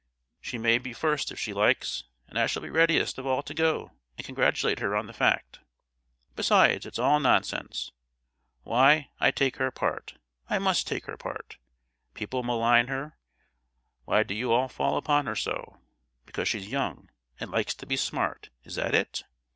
[0.39, 3.53] She may be first, if she likes, and I shall be readiest of all to
[3.53, 5.59] go and congratulate her on the fact.
[6.35, 7.91] Besides, it's all nonsense!
[8.63, 10.15] Why, I take her part;
[10.49, 11.57] I must take her part.
[12.15, 13.15] People malign her;
[14.05, 15.77] why do you all fall upon her so?
[16.25, 19.23] Because she's young, and likes to be smart; is that it?